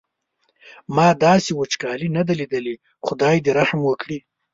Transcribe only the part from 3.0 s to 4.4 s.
خدای دې رحم وکړي.